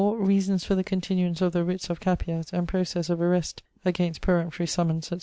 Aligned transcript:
Reasons 0.03 0.63
for 0.63 0.73
the 0.73 0.83
continuance 0.83 1.41
of 1.43 1.51
the 1.51 1.63
writs 1.63 1.87
of 1.87 1.99
capias 1.99 2.51
and 2.51 2.67
proces 2.67 3.11
of 3.11 3.21
arrest 3.21 3.61
against 3.85 4.19
peremptory 4.19 4.65
summons, 4.65 5.11
etc. 5.11 5.19